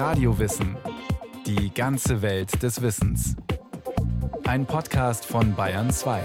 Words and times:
Radiowissen. 0.00 0.78
Die 1.44 1.74
ganze 1.74 2.22
Welt 2.22 2.62
des 2.62 2.80
Wissens. 2.80 3.36
Ein 4.44 4.64
Podcast 4.64 5.26
von 5.26 5.54
Bayern 5.54 5.90
2. 5.90 6.22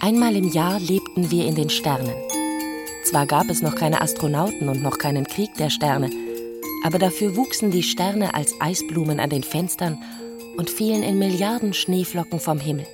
Einmal 0.00 0.36
im 0.36 0.46
Jahr 0.46 0.78
lebten 0.78 1.32
wir 1.32 1.44
in 1.44 1.56
den 1.56 1.70
Sternen. 1.70 2.14
Zwar 3.04 3.26
gab 3.26 3.50
es 3.50 3.62
noch 3.62 3.74
keine 3.74 4.00
Astronauten 4.00 4.68
und 4.68 4.80
noch 4.80 4.98
keinen 4.98 5.26
Krieg 5.26 5.52
der 5.56 5.70
Sterne, 5.70 6.08
aber 6.84 7.00
dafür 7.00 7.34
wuchsen 7.34 7.72
die 7.72 7.82
Sterne 7.82 8.32
als 8.34 8.54
Eisblumen 8.60 9.18
an 9.18 9.30
den 9.30 9.42
Fenstern 9.42 9.98
und 10.56 10.70
fielen 10.70 11.02
in 11.02 11.18
Milliarden 11.18 11.74
Schneeflocken 11.74 12.38
vom 12.38 12.60
Himmel. 12.60 12.86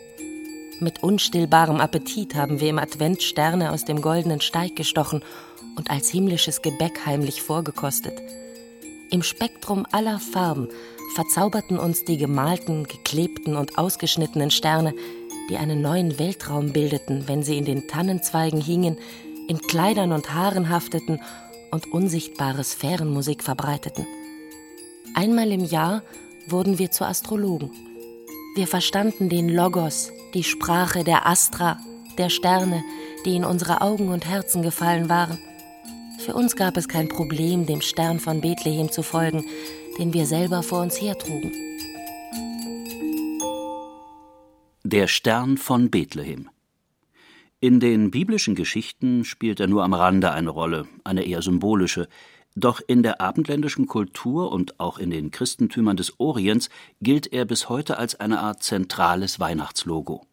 Mit 0.78 1.02
unstillbarem 1.02 1.80
Appetit 1.80 2.34
haben 2.34 2.60
wir 2.60 2.68
im 2.68 2.78
Advent 2.78 3.22
Sterne 3.22 3.72
aus 3.72 3.86
dem 3.86 4.02
goldenen 4.02 4.42
Steig 4.42 4.76
gestochen 4.76 5.22
und 5.74 5.90
als 5.90 6.10
himmlisches 6.10 6.60
Gebäck 6.60 7.06
heimlich 7.06 7.40
vorgekostet. 7.40 8.20
Im 9.10 9.22
Spektrum 9.22 9.86
aller 9.90 10.18
Farben 10.18 10.68
verzauberten 11.14 11.78
uns 11.78 12.04
die 12.04 12.18
gemalten, 12.18 12.84
geklebten 12.84 13.56
und 13.56 13.78
ausgeschnittenen 13.78 14.50
Sterne, 14.50 14.92
die 15.48 15.56
einen 15.56 15.80
neuen 15.80 16.18
Weltraum 16.18 16.74
bildeten, 16.74 17.26
wenn 17.26 17.42
sie 17.42 17.56
in 17.56 17.64
den 17.64 17.88
Tannenzweigen 17.88 18.60
hingen, 18.60 18.98
in 19.48 19.60
Kleidern 19.60 20.12
und 20.12 20.34
Haaren 20.34 20.68
hafteten 20.68 21.22
und 21.70 21.90
unsichtbare 21.90 22.64
Sphärenmusik 22.64 23.42
verbreiteten. 23.42 24.06
Einmal 25.14 25.50
im 25.52 25.64
Jahr 25.64 26.02
wurden 26.48 26.78
wir 26.78 26.90
zu 26.90 27.06
Astrologen. 27.06 27.70
Wir 28.56 28.66
verstanden 28.66 29.30
den 29.30 29.48
Logos, 29.48 30.12
die 30.36 30.44
Sprache 30.44 31.02
der 31.02 31.26
Astra, 31.26 31.78
der 32.18 32.28
Sterne, 32.28 32.84
die 33.24 33.36
in 33.36 33.44
unsere 33.46 33.80
Augen 33.80 34.10
und 34.10 34.26
Herzen 34.26 34.60
gefallen 34.60 35.08
waren. 35.08 35.38
Für 36.18 36.34
uns 36.34 36.56
gab 36.56 36.76
es 36.76 36.88
kein 36.88 37.08
Problem, 37.08 37.64
dem 37.64 37.80
Stern 37.80 38.20
von 38.20 38.42
Bethlehem 38.42 38.92
zu 38.92 39.02
folgen, 39.02 39.46
den 39.98 40.12
wir 40.12 40.26
selber 40.26 40.62
vor 40.62 40.82
uns 40.82 41.00
hertrugen. 41.00 41.52
Der 44.84 45.06
Stern 45.06 45.56
von 45.56 45.90
Bethlehem. 45.90 46.50
In 47.58 47.80
den 47.80 48.10
biblischen 48.10 48.54
Geschichten 48.54 49.24
spielt 49.24 49.58
er 49.58 49.68
nur 49.68 49.84
am 49.84 49.94
Rande 49.94 50.32
eine 50.32 50.50
Rolle, 50.50 50.86
eine 51.02 51.24
eher 51.24 51.40
symbolische, 51.40 52.08
doch 52.56 52.80
in 52.86 53.02
der 53.02 53.20
abendländischen 53.20 53.86
Kultur 53.86 54.50
und 54.50 54.80
auch 54.80 54.98
in 54.98 55.10
den 55.10 55.30
Christentümern 55.30 55.96
des 55.96 56.18
Orients 56.18 56.70
gilt 57.02 57.32
er 57.32 57.44
bis 57.44 57.68
heute 57.68 57.98
als 57.98 58.18
eine 58.18 58.40
Art 58.40 58.62
zentrales 58.62 59.38
Weihnachtslogo. 59.38 60.26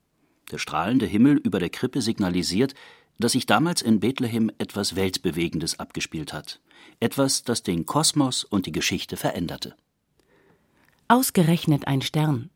Der 0.51 0.57
strahlende 0.57 1.05
Himmel 1.05 1.35
über 1.35 1.59
der 1.59 1.69
Krippe 1.69 2.01
signalisiert, 2.01 2.73
dass 3.19 3.33
sich 3.33 3.45
damals 3.45 3.81
in 3.81 3.99
Bethlehem 3.99 4.49
etwas 4.57 4.95
Weltbewegendes 4.95 5.79
abgespielt 5.79 6.33
hat. 6.33 6.61
Etwas, 6.99 7.43
das 7.43 7.61
den 7.61 7.85
Kosmos 7.85 8.43
und 8.43 8.65
die 8.65 8.71
Geschichte 8.71 9.17
veränderte. 9.17 9.75
Ausgerechnet 11.09 11.87
ein 11.87 12.01
Stern. 12.01 12.49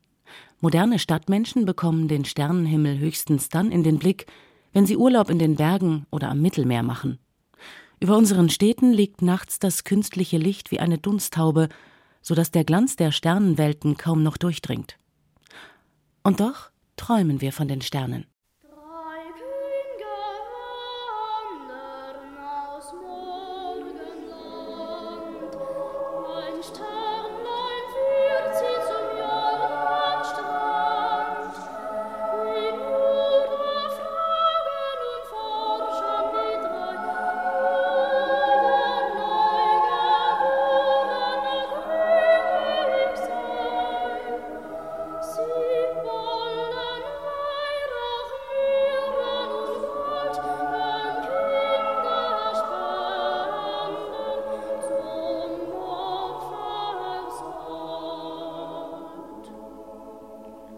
Moderne 0.61 0.97
Stadtmenschen 0.97 1.65
bekommen 1.65 2.07
den 2.07 2.25
Sternenhimmel 2.25 2.97
höchstens 2.97 3.49
dann 3.49 3.71
in 3.71 3.83
den 3.83 3.99
Blick, 3.99 4.25
wenn 4.73 4.85
sie 4.85 4.97
Urlaub 4.97 5.29
in 5.29 5.39
den 5.39 5.55
Bergen 5.55 6.05
oder 6.09 6.29
am 6.29 6.41
Mittelmeer 6.41 6.83
machen. 6.83 7.19
Über 7.99 8.15
unseren 8.15 8.49
Städten 8.49 8.93
liegt 8.93 9.21
nachts 9.21 9.59
das 9.59 9.83
künstliche 9.83 10.37
Licht 10.37 10.71
wie 10.71 10.79
eine 10.79 10.97
Dunsthaube, 10.97 11.69
so 12.21 12.35
dass 12.35 12.51
der 12.51 12.63
Glanz 12.63 12.95
der 12.95 13.11
Sternenwelten 13.11 13.97
kaum 13.97 14.21
noch 14.21 14.37
durchdringt. 14.37 14.97
Und 16.23 16.39
doch 16.39 16.69
träumen 16.95 17.41
wir 17.41 17.51
von 17.51 17.67
den 17.67 17.81
Sternen. 17.81 18.25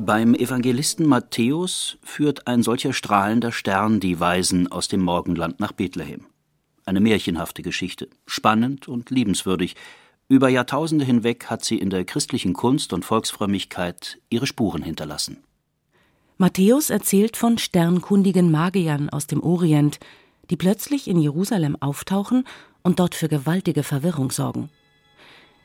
Beim 0.10 0.34
Evangelisten 0.34 1.06
Matthäus 1.06 2.00
führt 2.02 2.48
ein 2.48 2.64
solcher 2.64 2.94
strahlender 2.94 3.52
Stern 3.52 4.00
die 4.00 4.20
Weisen 4.20 4.72
aus 4.72 4.88
dem 4.88 5.02
Morgenland 5.02 5.60
nach 5.60 5.72
Bethlehem. 5.72 6.26
Eine 6.84 7.00
märchenhafte 7.00 7.62
Geschichte, 7.62 8.10
spannend 8.26 8.88
und 8.88 9.12
liebenswürdig. 9.12 9.76
Über 10.28 10.50
Jahrtausende 10.50 11.06
hinweg 11.06 11.52
hat 11.52 11.64
sie 11.64 11.78
in 11.78 11.92
der 11.92 12.06
christlichen 12.06 12.54
Kunst 12.54 12.92
und 12.92 13.06
Volksfrömmigkeit 13.06 14.18
ihre 14.32 14.48
Spuren 14.48 14.82
hinterlassen. 14.82 15.44
Matthäus 16.40 16.90
erzählt 16.90 17.38
von 17.38 17.60
sternkundigen 17.60 18.50
Magiern 18.50 19.12
aus 19.12 19.28
dem 19.28 19.44
Orient, 19.44 20.00
die 20.50 20.58
plötzlich 20.58 21.08
in 21.08 21.20
Jerusalem 21.22 21.78
auftauchen 21.80 22.46
und 22.82 23.00
dort 23.00 23.14
für 23.14 23.30
gewaltige 23.30 23.84
Verwirrung 23.84 24.32
sorgen. 24.32 24.72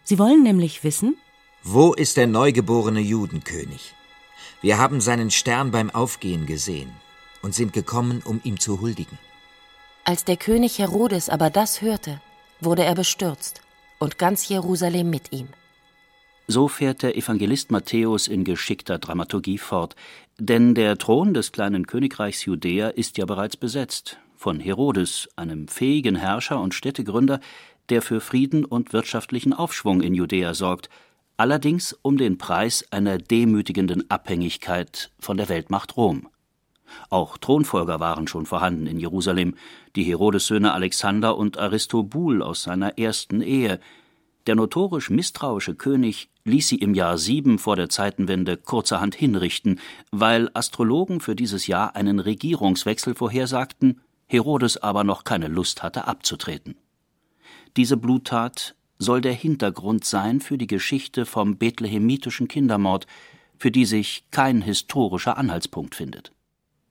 Sie 0.02 0.18
wollen 0.18 0.42
nämlich 0.42 0.84
wissen, 0.84 1.16
wo 1.62 1.94
ist 1.94 2.18
der 2.18 2.26
neugeborene 2.26 3.00
Judenkönig? 3.00 3.93
Wir 4.64 4.78
haben 4.78 5.02
seinen 5.02 5.30
Stern 5.30 5.72
beim 5.72 5.90
Aufgehen 5.90 6.46
gesehen 6.46 6.90
und 7.42 7.54
sind 7.54 7.74
gekommen, 7.74 8.22
um 8.24 8.40
ihm 8.44 8.58
zu 8.58 8.80
huldigen. 8.80 9.18
Als 10.04 10.24
der 10.24 10.38
König 10.38 10.78
Herodes 10.78 11.28
aber 11.28 11.50
das 11.50 11.82
hörte, 11.82 12.22
wurde 12.62 12.82
er 12.82 12.94
bestürzt 12.94 13.60
und 13.98 14.16
ganz 14.16 14.48
Jerusalem 14.48 15.10
mit 15.10 15.32
ihm. 15.32 15.48
So 16.46 16.68
fährt 16.68 17.02
der 17.02 17.14
Evangelist 17.14 17.72
Matthäus 17.72 18.26
in 18.26 18.44
geschickter 18.44 18.98
Dramaturgie 18.98 19.58
fort, 19.58 19.96
denn 20.38 20.74
der 20.74 20.96
Thron 20.96 21.34
des 21.34 21.52
kleinen 21.52 21.86
Königreichs 21.86 22.46
Judäa 22.46 22.88
ist 22.88 23.18
ja 23.18 23.26
bereits 23.26 23.58
besetzt 23.58 24.16
von 24.34 24.60
Herodes, 24.60 25.28
einem 25.36 25.68
fähigen 25.68 26.16
Herrscher 26.16 26.58
und 26.58 26.72
Städtegründer, 26.72 27.40
der 27.90 28.00
für 28.00 28.22
Frieden 28.22 28.64
und 28.64 28.94
wirtschaftlichen 28.94 29.52
Aufschwung 29.52 30.00
in 30.00 30.14
Judäa 30.14 30.54
sorgt, 30.54 30.88
allerdings 31.36 31.96
um 32.02 32.16
den 32.16 32.38
Preis 32.38 32.84
einer 32.90 33.18
demütigenden 33.18 34.10
Abhängigkeit 34.10 35.10
von 35.18 35.36
der 35.36 35.48
Weltmacht 35.48 35.96
Rom. 35.96 36.28
Auch 37.10 37.38
Thronfolger 37.38 38.00
waren 38.00 38.28
schon 38.28 38.46
vorhanden 38.46 38.86
in 38.86 39.00
Jerusalem, 39.00 39.56
die 39.96 40.04
Herodessöhne 40.04 40.72
Alexander 40.72 41.36
und 41.36 41.58
Aristobul 41.58 42.42
aus 42.42 42.62
seiner 42.62 42.98
ersten 42.98 43.40
Ehe. 43.40 43.80
Der 44.46 44.54
notorisch 44.54 45.10
misstrauische 45.10 45.74
König 45.74 46.28
ließ 46.44 46.68
sie 46.68 46.76
im 46.76 46.94
Jahr 46.94 47.16
sieben 47.16 47.58
vor 47.58 47.76
der 47.76 47.88
Zeitenwende 47.88 48.56
kurzerhand 48.56 49.14
hinrichten, 49.14 49.80
weil 50.10 50.50
Astrologen 50.52 51.20
für 51.20 51.34
dieses 51.34 51.66
Jahr 51.66 51.96
einen 51.96 52.20
Regierungswechsel 52.20 53.14
vorhersagten, 53.14 54.00
Herodes 54.26 54.76
aber 54.76 55.04
noch 55.04 55.24
keine 55.24 55.48
Lust 55.48 55.82
hatte 55.82 56.06
abzutreten. 56.06 56.76
Diese 57.76 57.96
Bluttat 57.96 58.74
soll 58.98 59.20
der 59.20 59.32
Hintergrund 59.32 60.04
sein 60.04 60.40
für 60.40 60.58
die 60.58 60.66
Geschichte 60.66 61.26
vom 61.26 61.56
bethlehemitischen 61.56 62.48
Kindermord, 62.48 63.06
für 63.58 63.70
die 63.70 63.84
sich 63.84 64.24
kein 64.30 64.62
historischer 64.62 65.36
Anhaltspunkt 65.36 65.94
findet. 65.94 66.32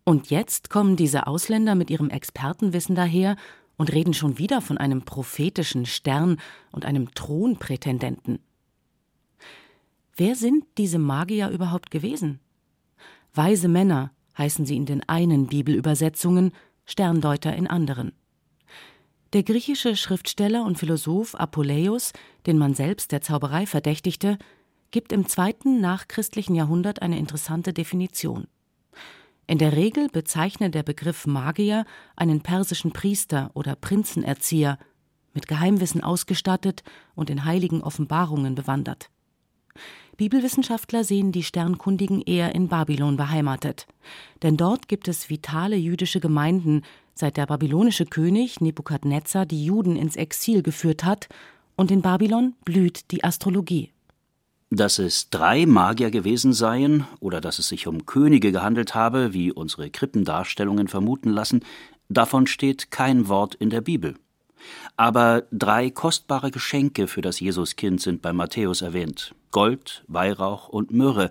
Und 0.06 0.30
jetzt 0.30 0.69
kommen 0.69 0.96
diese 0.96 1.28
Ausländer 1.28 1.75
mit 1.75 1.90
ihrem 1.90 2.09
Expertenwissen 2.09 2.96
daher 2.96 3.38
und 3.77 3.92
reden 3.94 4.13
schon 4.13 4.38
wieder 4.38 4.62
von 4.62 4.77
einem 4.77 5.04
prophetischen 5.04 5.86
Stern 5.86 6.39
und 6.72 6.86
einem 6.86 7.13
Thronprätendenten. 7.13 8.39
Wer 10.16 10.36
sind 10.36 10.66
diese 10.77 11.00
Magier 11.00 11.50
überhaupt 11.50 11.89
gewesen? 11.89 12.39
Weise 13.33 13.68
Männer 13.68 14.12
heißen 14.38 14.66
sie 14.66 14.75
in 14.75 14.86
den 14.86 15.07
einen 15.07 15.48
Bibelübersetzungen, 15.48 16.51
Sterndeuter 16.86 17.56
in 17.56 17.68
anderen. 17.68 18.12
Der 19.33 19.41
griechische 19.41 19.95
Schriftsteller 19.95 20.63
und 20.63 20.77
Philosoph 20.77 21.33
Apuleius, 21.33 22.13
den 22.45 22.59
man 22.59 22.75
selbst 22.75 23.12
der 23.12 23.21
Zauberei 23.21 23.65
verdächtigte, 23.65 24.38
gibt 24.91 25.12
im 25.12 25.27
zweiten 25.27 25.81
nachchristlichen 25.81 26.53
Jahrhundert 26.53 27.01
eine 27.01 27.18
interessante 27.18 27.74
Definition. 27.74 28.45
In 29.47 29.57
der 29.57 29.75
Regel 29.75 30.07
bezeichnet 30.09 30.75
der 30.75 30.83
Begriff 30.83 31.25
Magier 31.25 31.85
einen 32.15 32.41
persischen 32.41 32.94
Priester 32.94 33.50
oder 33.56 33.75
Prinzenerzieher, 33.75 34.77
mit 35.33 35.47
Geheimwissen 35.47 36.03
ausgestattet 36.03 36.83
und 37.15 37.31
in 37.31 37.44
heiligen 37.44 37.81
Offenbarungen 37.81 38.53
bewandert. 38.53 39.09
Bibelwissenschaftler 40.15 41.03
sehen 41.03 41.31
die 41.31 41.41
Sternkundigen 41.41 42.21
eher 42.21 42.53
in 42.53 42.68
Babylon 42.68 43.18
beheimatet, 43.18 43.88
denn 44.44 44.57
dort 44.57 44.88
gibt 44.88 45.07
es 45.07 45.31
vitale 45.31 45.75
jüdische 45.75 46.19
Gemeinden, 46.19 46.83
seit 47.13 47.38
der 47.38 47.45
babylonische 47.45 48.06
König 48.06 48.62
Nebukadnezar 48.62 49.45
die 49.45 49.65
Juden 49.65 49.95
ins 49.95 50.15
Exil 50.15 50.63
geführt 50.63 51.04
hat 51.04 51.30
und 51.75 51.92
in 51.92 52.01
Babylon 52.01 52.56
blüht 52.65 53.12
die 53.12 53.24
Astrologie. 53.24 53.92
Dass 54.69 54.98
es 54.98 55.30
drei 55.30 55.65
Magier 55.65 56.10
gewesen 56.10 56.51
seien 56.54 57.06
oder 57.19 57.42
dass 57.42 57.60
es 57.60 57.68
sich 57.68 57.86
um 57.86 58.06
Könige 58.06 58.51
gehandelt 58.51 58.95
habe, 58.95 59.33
wie 59.33 59.51
unsere 59.51 59.89
Krippendarstellungen 59.92 60.88
vermuten 60.88 61.30
lassen, 61.30 61.63
davon 62.10 62.48
steht 62.48 62.89
kein 62.89 63.27
Wort 63.27 63.54
in 63.54 63.69
der 63.69 63.81
Bibel. 63.81 64.15
Aber 64.98 65.44
drei 65.51 65.89
kostbare 65.89 66.50
Geschenke 66.50 67.07
für 67.07 67.21
das 67.21 67.39
Jesuskind 67.39 68.01
sind 68.01 68.21
bei 68.21 68.33
Matthäus 68.33 68.81
erwähnt: 68.81 69.36
Gold, 69.51 70.04
Weihrauch 70.07 70.69
und 70.69 70.92
Myrrhe. 70.92 71.30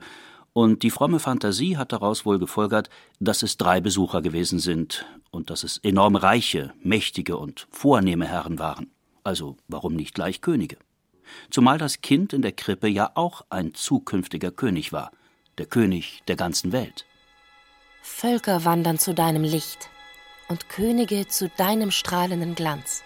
Und 0.55 0.83
die 0.83 0.91
fromme 0.91 1.19
Fantasie 1.19 1.79
hat 1.79 1.93
daraus 1.93 2.27
wohl 2.27 2.39
gefolgert, 2.39 2.91
dass 3.21 3.43
es 3.43 3.57
drei 3.57 3.81
Besucher 3.81 4.21
gewesen 4.21 4.59
sind 4.59 5.07
und 5.31 5.49
dass 5.49 5.65
es 5.65 5.79
enorm 5.79 6.15
reiche, 6.15 6.75
mächtige 6.83 7.39
und 7.39 7.67
vornehme 7.71 8.27
Herren 8.27 8.59
waren. 8.59 8.91
Also 9.25 9.57
warum 9.69 9.95
nicht 9.95 10.15
gleich 10.15 10.41
Könige? 10.43 10.77
Zumal 11.51 11.79
das 11.79 12.03
Kind 12.03 12.35
in 12.35 12.43
der 12.43 12.53
Krippe 12.53 12.89
ja 12.89 13.13
auch 13.15 13.47
ein 13.49 13.73
zukünftiger 13.75 14.51
König 14.51 14.93
war, 14.93 15.11
der 15.57 15.67
König 15.67 16.23
der 16.29 16.37
ganzen 16.37 16.73
Welt. 16.73 17.07
Völker 18.03 18.65
wandern 18.65 18.99
zu 18.99 19.15
deinem 19.15 19.45
Licht 19.45 19.89
und 20.49 20.69
Könige 20.69 21.27
zu 21.29 21.49
deinem 21.57 21.91
strahlenden 21.91 22.55
Glanz. 22.55 23.03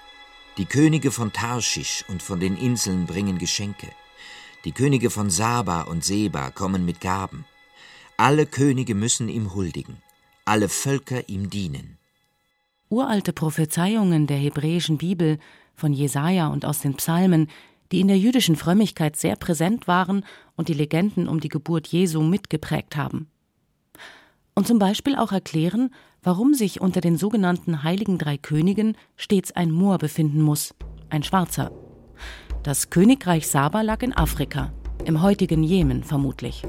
Die 0.58 0.64
Könige 0.64 1.12
von 1.12 1.32
Tarschisch 1.32 2.04
und 2.08 2.22
von 2.22 2.40
den 2.40 2.56
Inseln 2.56 3.06
bringen 3.06 3.38
Geschenke. 3.38 3.88
Die 4.66 4.72
Könige 4.72 5.10
von 5.10 5.30
Saba 5.30 5.82
und 5.82 6.02
Seba 6.02 6.50
kommen 6.50 6.84
mit 6.84 7.00
Gaben. 7.00 7.44
Alle 8.16 8.46
Könige 8.46 8.96
müssen 8.96 9.28
ihm 9.28 9.54
huldigen, 9.54 9.98
alle 10.44 10.68
Völker 10.68 11.28
ihm 11.28 11.50
dienen. 11.50 11.98
Uralte 12.88 13.32
Prophezeiungen 13.32 14.26
der 14.26 14.38
hebräischen 14.38 14.98
Bibel 14.98 15.38
von 15.76 15.92
Jesaja 15.92 16.48
und 16.48 16.64
aus 16.64 16.80
den 16.80 16.94
Psalmen, 16.94 17.46
die 17.92 18.00
in 18.00 18.08
der 18.08 18.18
jüdischen 18.18 18.56
Frömmigkeit 18.56 19.14
sehr 19.14 19.36
präsent 19.36 19.86
waren 19.86 20.24
und 20.56 20.66
die 20.66 20.74
Legenden 20.74 21.28
um 21.28 21.38
die 21.38 21.48
Geburt 21.48 21.86
Jesu 21.86 22.20
mitgeprägt 22.20 22.96
haben. 22.96 23.30
Und 24.56 24.66
zum 24.66 24.80
Beispiel 24.80 25.14
auch 25.14 25.30
erklären, 25.30 25.94
warum 26.24 26.54
sich 26.54 26.80
unter 26.80 27.00
den 27.00 27.16
sogenannten 27.16 27.84
Heiligen 27.84 28.18
Drei 28.18 28.36
Königen 28.36 28.96
stets 29.14 29.52
ein 29.52 29.70
Moor 29.70 29.98
befinden 29.98 30.40
muss, 30.40 30.74
ein 31.08 31.22
Schwarzer. 31.22 31.70
Das 32.66 32.90
Königreich 32.90 33.46
Saba 33.46 33.82
lag 33.82 34.02
in 34.02 34.12
Afrika, 34.12 34.72
im 35.04 35.22
heutigen 35.22 35.62
Jemen 35.62 36.02
vermutlich. 36.02 36.64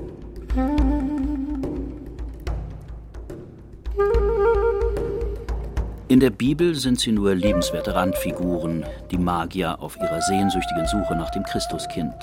In 6.07 6.19
der 6.19 6.29
Bibel 6.29 6.75
sind 6.75 6.99
sie 6.99 7.11
nur 7.11 7.33
liebenswerte 7.33 7.95
Randfiguren, 7.95 8.85
die 9.09 9.17
Magier 9.17 9.81
auf 9.81 9.97
ihrer 9.97 10.21
sehnsüchtigen 10.21 10.85
Suche 10.85 11.15
nach 11.15 11.31
dem 11.31 11.41
Christuskind. 11.41 12.13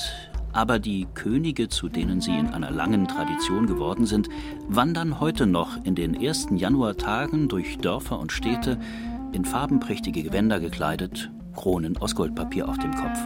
Aber 0.52 0.78
die 0.78 1.08
Könige, 1.14 1.68
zu 1.68 1.88
denen 1.88 2.20
sie 2.20 2.38
in 2.38 2.50
einer 2.50 2.70
langen 2.70 3.08
Tradition 3.08 3.66
geworden 3.66 4.06
sind, 4.06 4.28
wandern 4.68 5.18
heute 5.18 5.48
noch 5.48 5.84
in 5.84 5.96
den 5.96 6.14
ersten 6.14 6.58
Januartagen 6.58 7.48
durch 7.48 7.78
Dörfer 7.78 8.20
und 8.20 8.30
Städte, 8.30 8.78
in 9.32 9.44
farbenprächtige 9.44 10.22
Gewänder 10.22 10.60
gekleidet, 10.60 11.32
Kronen 11.56 11.96
aus 11.96 12.14
Goldpapier 12.14 12.68
auf 12.68 12.78
dem 12.78 12.94
Kopf. 12.94 13.18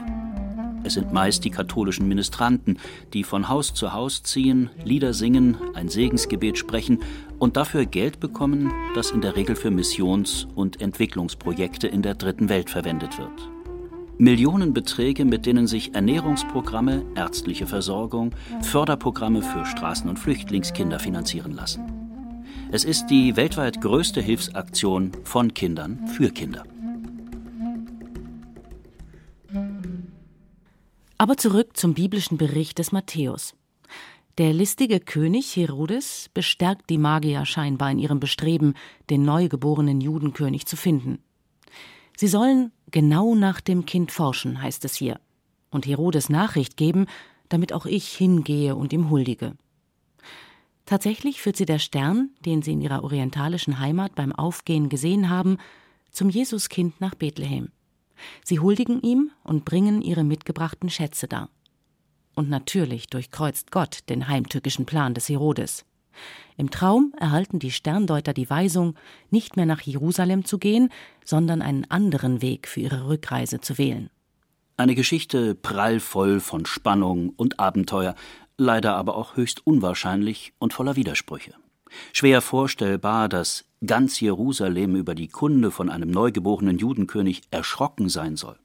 Es 0.84 0.94
sind 0.94 1.12
meist 1.12 1.44
die 1.44 1.50
katholischen 1.50 2.08
Ministranten, 2.08 2.78
die 3.12 3.24
von 3.24 3.48
Haus 3.48 3.74
zu 3.74 3.92
Haus 3.92 4.22
ziehen, 4.22 4.70
Lieder 4.84 5.12
singen, 5.12 5.56
ein 5.74 5.88
Segensgebet 5.88 6.58
sprechen 6.58 7.00
und 7.38 7.56
dafür 7.56 7.84
Geld 7.86 8.20
bekommen, 8.20 8.72
das 8.94 9.10
in 9.10 9.20
der 9.20 9.36
Regel 9.36 9.56
für 9.56 9.70
Missions- 9.70 10.46
und 10.54 10.80
Entwicklungsprojekte 10.80 11.88
in 11.88 12.02
der 12.02 12.14
Dritten 12.14 12.48
Welt 12.48 12.70
verwendet 12.70 13.18
wird. 13.18 13.50
Millionenbeträge, 14.18 15.24
mit 15.24 15.46
denen 15.46 15.68
sich 15.68 15.94
Ernährungsprogramme, 15.94 17.04
ärztliche 17.14 17.68
Versorgung, 17.68 18.32
Förderprogramme 18.62 19.42
für 19.42 19.64
Straßen- 19.64 20.08
und 20.08 20.18
Flüchtlingskinder 20.18 20.98
finanzieren 20.98 21.52
lassen. 21.52 21.84
Es 22.72 22.84
ist 22.84 23.06
die 23.06 23.36
weltweit 23.36 23.80
größte 23.80 24.20
Hilfsaktion 24.20 25.12
von 25.22 25.54
Kindern 25.54 26.06
für 26.08 26.30
Kinder. 26.30 26.64
Aber 31.18 31.36
zurück 31.36 31.76
zum 31.76 31.94
biblischen 31.94 32.38
Bericht 32.38 32.78
des 32.78 32.92
Matthäus. 32.92 33.54
Der 34.38 34.52
listige 34.52 35.00
König 35.00 35.56
Herodes 35.56 36.30
bestärkt 36.32 36.88
die 36.90 36.98
Magier 36.98 37.44
scheinbar 37.44 37.90
in 37.90 37.98
ihrem 37.98 38.20
Bestreben, 38.20 38.74
den 39.10 39.24
neugeborenen 39.24 40.00
Judenkönig 40.00 40.66
zu 40.66 40.76
finden. 40.76 41.18
Sie 42.16 42.28
sollen 42.28 42.70
genau 42.92 43.34
nach 43.34 43.60
dem 43.60 43.84
Kind 43.84 44.12
forschen, 44.12 44.62
heißt 44.62 44.84
es 44.84 44.94
hier, 44.94 45.18
und 45.70 45.86
Herodes 45.86 46.28
Nachricht 46.28 46.76
geben, 46.76 47.06
damit 47.48 47.72
auch 47.72 47.84
ich 47.84 48.08
hingehe 48.08 48.76
und 48.76 48.92
ihm 48.92 49.10
huldige. 49.10 49.56
Tatsächlich 50.86 51.42
führt 51.42 51.56
sie 51.56 51.66
der 51.66 51.80
Stern, 51.80 52.30
den 52.44 52.62
sie 52.62 52.72
in 52.72 52.80
ihrer 52.80 53.02
orientalischen 53.02 53.80
Heimat 53.80 54.14
beim 54.14 54.32
Aufgehen 54.32 54.88
gesehen 54.88 55.28
haben, 55.28 55.58
zum 56.12 56.30
Jesuskind 56.30 57.00
nach 57.00 57.16
Bethlehem. 57.16 57.72
Sie 58.44 58.60
huldigen 58.60 59.00
ihm 59.00 59.30
und 59.44 59.64
bringen 59.64 60.02
ihre 60.02 60.24
mitgebrachten 60.24 60.90
Schätze 60.90 61.28
dar. 61.28 61.50
Und 62.34 62.48
natürlich 62.48 63.08
durchkreuzt 63.08 63.70
Gott 63.72 64.00
den 64.08 64.28
heimtückischen 64.28 64.86
Plan 64.86 65.14
des 65.14 65.28
Herodes. 65.28 65.84
Im 66.56 66.70
Traum 66.70 67.12
erhalten 67.18 67.58
die 67.58 67.70
Sterndeuter 67.70 68.32
die 68.32 68.50
Weisung, 68.50 68.94
nicht 69.30 69.56
mehr 69.56 69.66
nach 69.66 69.80
Jerusalem 69.80 70.44
zu 70.44 70.58
gehen, 70.58 70.90
sondern 71.24 71.62
einen 71.62 71.88
anderen 71.90 72.42
Weg 72.42 72.66
für 72.68 72.80
ihre 72.80 73.08
Rückreise 73.08 73.60
zu 73.60 73.78
wählen. 73.78 74.10
Eine 74.76 74.94
Geschichte 74.94 75.54
prallvoll 75.54 76.40
von 76.40 76.66
Spannung 76.66 77.30
und 77.30 77.58
Abenteuer, 77.58 78.14
leider 78.56 78.96
aber 78.96 79.16
auch 79.16 79.36
höchst 79.36 79.66
unwahrscheinlich 79.66 80.52
und 80.58 80.72
voller 80.72 80.96
Widersprüche. 80.96 81.54
Schwer 82.12 82.40
vorstellbar, 82.40 83.28
dass 83.28 83.64
ganz 83.86 84.20
Jerusalem 84.20 84.96
über 84.96 85.14
die 85.14 85.28
Kunde 85.28 85.70
von 85.70 85.90
einem 85.90 86.10
neugeborenen 86.10 86.78
Judenkönig 86.78 87.42
erschrocken 87.50 88.08
sein 88.08 88.36
soll. 88.36 88.56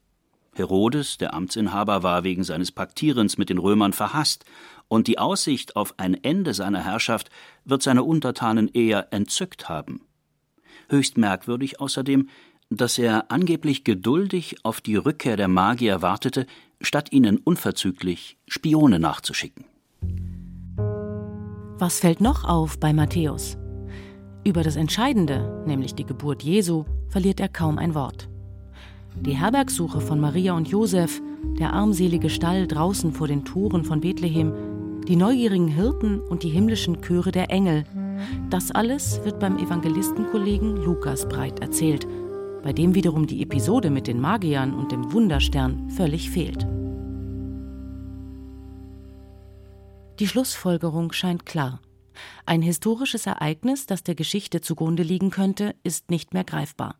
Herodes, 0.54 1.18
der 1.18 1.34
Amtsinhaber, 1.34 2.02
war 2.02 2.24
wegen 2.24 2.44
seines 2.44 2.70
Paktierens 2.70 3.38
mit 3.38 3.50
den 3.50 3.58
Römern 3.58 3.92
verhasst 3.92 4.44
und 4.88 5.08
die 5.08 5.18
Aussicht 5.18 5.76
auf 5.76 5.94
ein 5.98 6.14
Ende 6.22 6.54
seiner 6.54 6.84
Herrschaft 6.84 7.30
wird 7.64 7.82
seine 7.82 8.04
Untertanen 8.04 8.68
eher 8.68 9.12
entzückt 9.12 9.68
haben. 9.68 10.02
Höchst 10.88 11.18
merkwürdig 11.18 11.80
außerdem, 11.80 12.28
dass 12.70 12.98
er 12.98 13.30
angeblich 13.30 13.84
geduldig 13.84 14.56
auf 14.64 14.80
die 14.80 14.96
Rückkehr 14.96 15.36
der 15.36 15.48
Magier 15.48 16.02
wartete, 16.02 16.46
statt 16.80 17.12
ihnen 17.12 17.38
unverzüglich 17.38 18.36
Spione 18.46 18.98
nachzuschicken. 18.98 19.64
Was 21.78 21.98
fällt 21.98 22.20
noch 22.20 22.44
auf 22.44 22.78
bei 22.78 22.92
Matthäus? 22.92 23.56
Über 24.44 24.62
das 24.62 24.76
Entscheidende, 24.76 25.64
nämlich 25.66 25.94
die 25.94 26.04
Geburt 26.04 26.42
Jesu, 26.42 26.84
verliert 27.08 27.40
er 27.40 27.48
kaum 27.48 27.78
ein 27.78 27.94
Wort. 27.94 28.28
Die 29.18 29.36
Herbergsuche 29.36 30.02
von 30.02 30.20
Maria 30.20 30.52
und 30.52 30.68
Josef, 30.68 31.22
der 31.58 31.72
armselige 31.72 32.28
Stall 32.28 32.66
draußen 32.66 33.12
vor 33.14 33.26
den 33.26 33.46
Toren 33.46 33.84
von 33.84 34.02
Bethlehem, 34.02 34.52
die 35.08 35.16
neugierigen 35.16 35.68
Hirten 35.68 36.20
und 36.20 36.42
die 36.42 36.50
himmlischen 36.50 37.00
Chöre 37.00 37.32
der 37.32 37.50
Engel. 37.50 37.84
Das 38.50 38.70
alles 38.70 39.24
wird 39.24 39.40
beim 39.40 39.56
Evangelistenkollegen 39.56 40.76
Lukas 40.76 41.26
breit 41.26 41.60
erzählt, 41.60 42.06
bei 42.62 42.74
dem 42.74 42.94
wiederum 42.94 43.26
die 43.26 43.42
Episode 43.42 43.88
mit 43.88 44.06
den 44.06 44.20
Magiern 44.20 44.74
und 44.74 44.92
dem 44.92 45.10
Wunderstern 45.12 45.88
völlig 45.88 46.28
fehlt. 46.30 46.66
Die 50.18 50.28
Schlussfolgerung 50.28 51.12
scheint 51.12 51.46
klar. 51.46 51.80
Ein 52.46 52.62
historisches 52.62 53.26
Ereignis, 53.26 53.86
das 53.86 54.02
der 54.02 54.14
Geschichte 54.14 54.60
zugrunde 54.60 55.02
liegen 55.02 55.30
könnte, 55.30 55.74
ist 55.82 56.10
nicht 56.10 56.34
mehr 56.34 56.44
greifbar. 56.44 56.96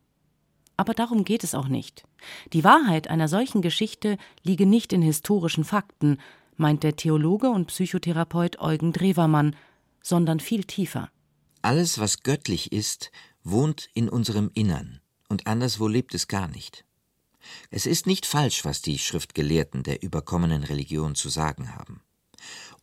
Aber 0.77 0.95
darum 0.95 1.25
geht 1.25 1.45
es 1.45 1.55
auch 1.55 1.69
nicht. 1.69 2.05
Die 2.53 2.65
Wahrheit 2.65 3.09
einer 3.09 3.29
solchen 3.29 3.63
Geschichte 3.63 4.19
liege 4.43 4.67
nicht 4.67 4.93
in 4.93 5.03
historischen 5.03 5.65
Fakten, 5.65 6.19
meint 6.57 6.83
der 6.83 6.97
Theologe 6.97 7.51
und 7.51 7.67
Psychotherapeut 7.67 8.59
Eugen 8.61 8.93
Drewermann, 8.93 9.57
sondern 10.03 10.41
viel 10.41 10.65
tiefer. 10.65 11.11
Alles, 11.63 11.99
was 11.99 12.23
göttlich 12.23 12.73
ist, 12.73 13.11
wohnt 13.43 13.89
in 13.95 14.09
unserem 14.09 14.51
Innern, 14.55 15.01
und 15.29 15.47
anderswo 15.47 15.89
lebt 15.89 16.15
es 16.15 16.29
gar 16.29 16.49
nicht. 16.49 16.85
Es 17.71 17.87
ist 17.87 18.07
nicht 18.07 18.27
falsch, 18.27 18.65
was 18.65 18.83
die 18.83 18.99
Schriftgelehrten 18.99 19.83
der 19.83 20.03
überkommenen 20.03 20.65
Religion 20.65 21.15
zu 21.15 21.29
sagen 21.29 21.75
haben. 21.75 22.01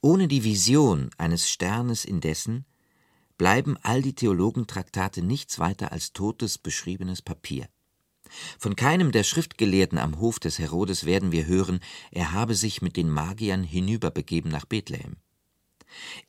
Ohne 0.01 0.27
die 0.27 0.43
Vision 0.43 1.11
eines 1.17 1.47
Sternes 1.47 2.05
indessen 2.05 2.65
bleiben 3.37 3.77
all 3.83 4.01
die 4.01 4.15
Theologentraktate 4.15 5.21
nichts 5.21 5.59
weiter 5.59 5.91
als 5.91 6.11
totes, 6.11 6.57
beschriebenes 6.57 7.21
Papier. 7.21 7.67
Von 8.57 8.75
keinem 8.75 9.11
der 9.11 9.23
Schriftgelehrten 9.23 9.99
am 9.99 10.19
Hof 10.19 10.39
des 10.39 10.57
Herodes 10.57 11.05
werden 11.05 11.31
wir 11.31 11.45
hören, 11.45 11.81
er 12.11 12.31
habe 12.31 12.55
sich 12.55 12.81
mit 12.81 12.97
den 12.97 13.09
Magiern 13.09 13.63
hinüberbegeben 13.63 14.49
nach 14.49 14.65
Bethlehem. 14.65 15.17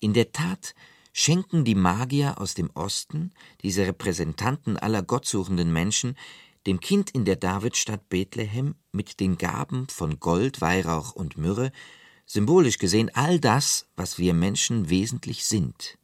In 0.00 0.12
der 0.12 0.32
Tat 0.32 0.74
schenken 1.12 1.64
die 1.64 1.74
Magier 1.74 2.40
aus 2.40 2.54
dem 2.54 2.70
Osten, 2.74 3.32
diese 3.62 3.86
Repräsentanten 3.86 4.76
aller 4.76 5.02
gottsuchenden 5.02 5.72
Menschen, 5.72 6.16
dem 6.66 6.80
Kind 6.80 7.10
in 7.10 7.24
der 7.24 7.36
Davidstadt 7.36 8.08
Bethlehem 8.08 8.74
mit 8.90 9.20
den 9.20 9.38
Gaben 9.38 9.88
von 9.88 10.20
Gold, 10.20 10.60
Weihrauch 10.60 11.12
und 11.12 11.36
Myrrhe, 11.38 11.72
symbolisch 12.32 12.78
gesehen 12.78 13.10
all 13.12 13.38
das, 13.38 13.86
was 13.94 14.18
wir 14.18 14.32
Menschen 14.32 14.88
wesentlich 14.88 15.44
sind. 15.44 15.98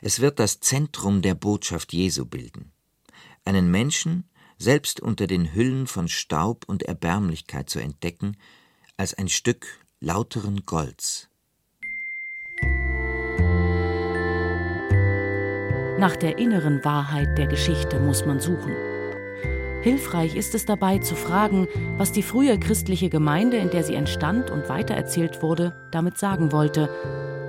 Es 0.00 0.20
wird 0.20 0.38
das 0.38 0.60
Zentrum 0.60 1.22
der 1.22 1.34
Botschaft 1.34 1.92
Jesu 1.92 2.24
bilden. 2.24 2.70
Einen 3.44 3.68
Menschen, 3.68 4.30
selbst 4.58 5.00
unter 5.00 5.26
den 5.26 5.52
Hüllen 5.52 5.88
von 5.88 6.06
Staub 6.06 6.64
und 6.68 6.84
Erbärmlichkeit 6.84 7.68
zu 7.68 7.80
entdecken, 7.80 8.36
als 8.96 9.14
ein 9.14 9.28
Stück 9.28 9.66
lauteren 9.98 10.64
Golds. 10.66 11.28
Nach 15.98 16.14
der 16.14 16.38
inneren 16.38 16.84
Wahrheit 16.84 17.36
der 17.36 17.48
Geschichte 17.48 17.98
muss 17.98 18.24
man 18.24 18.38
suchen. 18.38 18.93
Hilfreich 19.84 20.34
ist 20.34 20.54
es 20.54 20.64
dabei 20.64 20.96
zu 20.96 21.14
fragen, 21.14 21.68
was 21.98 22.10
die 22.10 22.22
frühe 22.22 22.58
christliche 22.58 23.10
Gemeinde, 23.10 23.58
in 23.58 23.68
der 23.68 23.84
sie 23.84 23.94
entstand 23.94 24.50
und 24.50 24.70
weitererzählt 24.70 25.42
wurde, 25.42 25.74
damit 25.90 26.16
sagen 26.16 26.52
wollte 26.52 26.88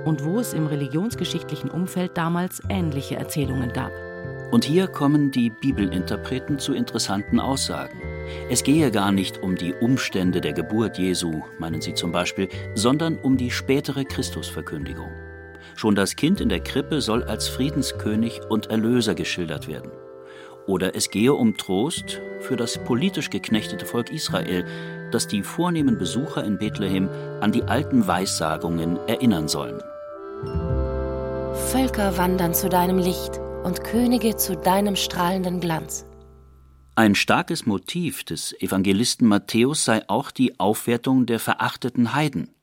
und 0.04 0.22
wo 0.22 0.38
es 0.38 0.52
im 0.52 0.66
religionsgeschichtlichen 0.66 1.70
Umfeld 1.70 2.18
damals 2.18 2.60
ähnliche 2.68 3.16
Erzählungen 3.16 3.72
gab. 3.72 3.90
Und 4.50 4.66
hier 4.66 4.86
kommen 4.86 5.30
die 5.30 5.48
Bibelinterpreten 5.48 6.58
zu 6.58 6.74
interessanten 6.74 7.40
Aussagen. 7.40 8.02
Es 8.50 8.62
gehe 8.62 8.90
gar 8.90 9.12
nicht 9.12 9.42
um 9.42 9.56
die 9.56 9.72
Umstände 9.72 10.42
der 10.42 10.52
Geburt 10.52 10.98
Jesu, 10.98 11.40
meinen 11.58 11.80
sie 11.80 11.94
zum 11.94 12.12
Beispiel, 12.12 12.50
sondern 12.74 13.16
um 13.16 13.38
die 13.38 13.50
spätere 13.50 14.04
Christusverkündigung. 14.04 15.10
Schon 15.74 15.94
das 15.94 16.16
Kind 16.16 16.42
in 16.42 16.50
der 16.50 16.60
Krippe 16.60 17.00
soll 17.00 17.24
als 17.24 17.48
Friedenskönig 17.48 18.42
und 18.50 18.66
Erlöser 18.66 19.14
geschildert 19.14 19.68
werden. 19.68 19.90
Oder 20.66 20.96
es 20.96 21.10
gehe 21.10 21.32
um 21.32 21.56
Trost 21.56 22.20
für 22.40 22.56
das 22.56 22.82
politisch 22.82 23.30
geknechtete 23.30 23.86
Volk 23.86 24.10
Israel, 24.10 24.64
das 25.12 25.28
die 25.28 25.42
vornehmen 25.42 25.98
Besucher 25.98 26.44
in 26.44 26.58
Bethlehem 26.58 27.08
an 27.40 27.52
die 27.52 27.62
alten 27.62 28.06
Weissagungen 28.06 28.96
erinnern 29.06 29.48
sollen. 29.48 29.80
Völker 31.70 32.18
wandern 32.18 32.54
zu 32.54 32.68
deinem 32.68 32.98
Licht 32.98 33.38
und 33.64 33.84
Könige 33.84 34.36
zu 34.36 34.56
deinem 34.56 34.96
strahlenden 34.96 35.60
Glanz. 35.60 36.06
Ein 36.94 37.14
starkes 37.14 37.66
Motiv 37.66 38.24
des 38.24 38.54
Evangelisten 38.60 39.28
Matthäus 39.28 39.84
sei 39.84 40.02
auch 40.08 40.30
die 40.30 40.58
Aufwertung 40.58 41.26
der 41.26 41.38
verachteten 41.38 42.14
Heiden. 42.14 42.54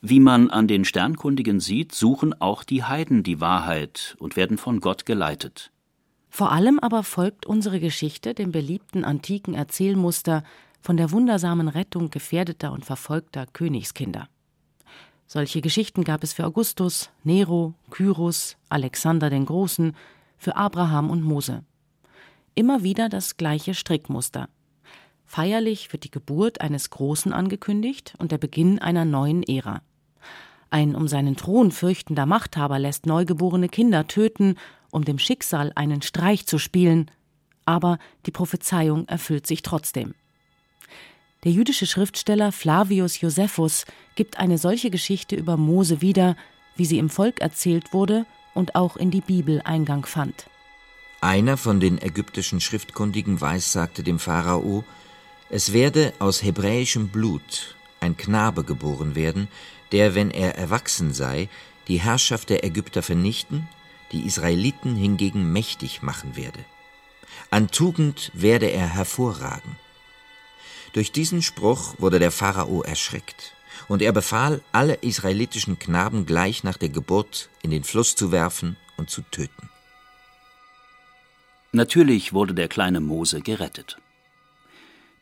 Wie 0.00 0.20
man 0.20 0.50
an 0.50 0.68
den 0.68 0.84
Sternkundigen 0.84 1.60
sieht, 1.60 1.92
suchen 1.92 2.40
auch 2.40 2.62
die 2.62 2.84
Heiden 2.84 3.22
die 3.22 3.40
Wahrheit 3.40 4.16
und 4.18 4.36
werden 4.36 4.58
von 4.58 4.80
Gott 4.80 5.06
geleitet. 5.06 5.72
Vor 6.36 6.50
allem 6.50 6.80
aber 6.80 7.04
folgt 7.04 7.46
unsere 7.46 7.78
Geschichte 7.78 8.34
dem 8.34 8.50
beliebten 8.50 9.04
antiken 9.04 9.54
Erzählmuster 9.54 10.42
von 10.80 10.96
der 10.96 11.12
wundersamen 11.12 11.68
Rettung 11.68 12.10
gefährdeter 12.10 12.72
und 12.72 12.84
verfolgter 12.84 13.46
Königskinder. 13.46 14.28
Solche 15.28 15.60
Geschichten 15.60 16.02
gab 16.02 16.24
es 16.24 16.32
für 16.32 16.44
Augustus, 16.44 17.10
Nero, 17.22 17.74
Kyros, 17.90 18.56
Alexander 18.68 19.30
den 19.30 19.46
Großen, 19.46 19.94
für 20.36 20.56
Abraham 20.56 21.08
und 21.08 21.22
Mose. 21.22 21.62
Immer 22.56 22.82
wieder 22.82 23.08
das 23.08 23.36
gleiche 23.36 23.72
Strickmuster. 23.72 24.48
Feierlich 25.26 25.92
wird 25.92 26.02
die 26.02 26.10
Geburt 26.10 26.60
eines 26.60 26.90
Großen 26.90 27.32
angekündigt 27.32 28.14
und 28.18 28.32
der 28.32 28.38
Beginn 28.38 28.80
einer 28.80 29.04
neuen 29.04 29.44
Ära. 29.44 29.82
Ein 30.68 30.96
um 30.96 31.06
seinen 31.06 31.36
Thron 31.36 31.70
fürchtender 31.70 32.26
Machthaber 32.26 32.80
lässt 32.80 33.06
neugeborene 33.06 33.68
Kinder 33.68 34.08
töten 34.08 34.56
um 34.94 35.04
dem 35.04 35.18
Schicksal 35.18 35.72
einen 35.74 36.02
Streich 36.02 36.46
zu 36.46 36.58
spielen, 36.58 37.10
aber 37.64 37.98
die 38.26 38.30
Prophezeiung 38.30 39.08
erfüllt 39.08 39.46
sich 39.46 39.62
trotzdem. 39.62 40.14
Der 41.42 41.52
jüdische 41.52 41.86
Schriftsteller 41.86 42.52
Flavius 42.52 43.20
Josephus 43.20 43.84
gibt 44.14 44.38
eine 44.38 44.56
solche 44.56 44.90
Geschichte 44.90 45.36
über 45.36 45.56
Mose 45.56 46.00
wieder, 46.00 46.36
wie 46.76 46.86
sie 46.86 46.98
im 46.98 47.10
Volk 47.10 47.40
erzählt 47.40 47.92
wurde 47.92 48.24
und 48.54 48.76
auch 48.76 48.96
in 48.96 49.10
die 49.10 49.20
Bibel 49.20 49.60
Eingang 49.64 50.06
fand. 50.06 50.46
Einer 51.20 51.56
von 51.56 51.80
den 51.80 52.00
ägyptischen 52.00 52.60
Schriftkundigen 52.60 53.40
weissagte 53.40 54.02
dem 54.02 54.18
Pharao, 54.18 54.84
es 55.50 55.72
werde 55.72 56.12
aus 56.18 56.42
hebräischem 56.42 57.08
Blut 57.08 57.76
ein 58.00 58.16
Knabe 58.16 58.64
geboren 58.64 59.14
werden, 59.14 59.48
der, 59.92 60.14
wenn 60.14 60.30
er 60.30 60.56
erwachsen 60.56 61.12
sei, 61.12 61.48
die 61.88 62.00
Herrschaft 62.00 62.48
der 62.50 62.64
Ägypter 62.64 63.02
vernichten 63.02 63.68
die 64.14 64.24
Israeliten 64.26 64.96
hingegen 64.96 65.52
mächtig 65.52 66.00
machen 66.00 66.36
werde. 66.36 66.60
An 67.50 67.68
Tugend 67.68 68.30
werde 68.32 68.70
er 68.70 68.88
hervorragen. 68.88 69.76
Durch 70.92 71.12
diesen 71.12 71.42
Spruch 71.42 71.96
wurde 71.98 72.18
der 72.18 72.30
Pharao 72.30 72.82
erschreckt, 72.82 73.52
und 73.88 74.00
er 74.00 74.12
befahl, 74.12 74.62
alle 74.70 74.94
israelitischen 74.94 75.78
Knaben 75.80 76.26
gleich 76.26 76.62
nach 76.62 76.78
der 76.78 76.90
Geburt 76.90 77.50
in 77.62 77.70
den 77.70 77.82
Fluss 77.82 78.14
zu 78.14 78.30
werfen 78.30 78.76
und 78.96 79.10
zu 79.10 79.22
töten. 79.22 79.68
Natürlich 81.72 82.32
wurde 82.32 82.54
der 82.54 82.68
kleine 82.68 83.00
Mose 83.00 83.40
gerettet. 83.40 83.98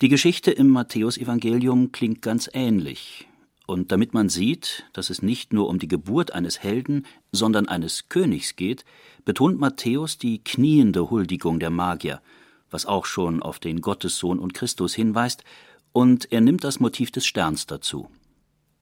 Die 0.02 0.08
Geschichte 0.08 0.50
im 0.50 0.68
Matthäusevangelium 0.68 1.92
klingt 1.92 2.20
ganz 2.20 2.50
ähnlich, 2.52 3.26
und 3.72 3.90
damit 3.90 4.12
man 4.12 4.28
sieht, 4.28 4.84
dass 4.92 5.08
es 5.08 5.22
nicht 5.22 5.54
nur 5.54 5.68
um 5.68 5.78
die 5.78 5.88
Geburt 5.88 6.32
eines 6.32 6.62
Helden, 6.62 7.06
sondern 7.32 7.68
eines 7.68 8.10
Königs 8.10 8.54
geht, 8.54 8.84
betont 9.24 9.58
Matthäus 9.58 10.18
die 10.18 10.44
kniende 10.44 11.08
Huldigung 11.10 11.58
der 11.58 11.70
Magier, 11.70 12.20
was 12.70 12.84
auch 12.84 13.06
schon 13.06 13.42
auf 13.42 13.58
den 13.58 13.80
Gottessohn 13.80 14.38
und 14.38 14.52
Christus 14.52 14.94
hinweist, 14.94 15.42
und 15.92 16.30
er 16.32 16.42
nimmt 16.42 16.64
das 16.64 16.80
Motiv 16.80 17.10
des 17.12 17.24
Sterns 17.24 17.66
dazu. 17.66 18.08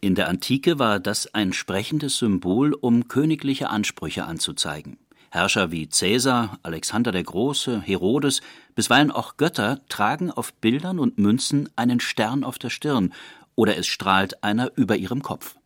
In 0.01 0.17
der 0.17 0.29
Antike 0.29 0.81
war 0.81 0.99
das 0.99 1.35
ein 1.35 1.53
sprechendes 1.53 2.19
Symbol, 2.19 2.75
um 2.75 3.07
königliche 3.07 3.71
Ansprüche 3.71 4.25
anzuzeigen. 4.25 4.99
Herrscher 5.33 5.71
wie 5.71 5.89
Cäsar, 5.89 6.59
Alexander 6.65 7.13
der 7.13 7.23
Große, 7.23 7.81
Herodes, 7.81 8.41
bisweilen 8.75 9.13
auch 9.13 9.37
Götter 9.37 9.79
tragen 9.89 10.33
auf 10.33 10.53
Bildern 10.55 10.99
und 10.99 11.19
Münzen 11.19 11.69
einen 11.77 12.01
Stern 12.01 12.43
auf 12.43 12.59
der 12.59 12.71
Stirn 12.71 13.13
oder 13.61 13.77
es 13.77 13.87
strahlt 13.87 14.43
einer 14.43 14.71
über 14.77 14.97
ihrem 14.97 15.21
Kopf. 15.21 15.57